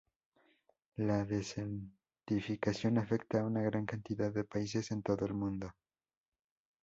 [0.97, 5.75] La desertificación afecta a una gran cantidad de países en todo el mundo.